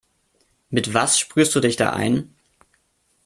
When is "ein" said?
1.93-2.33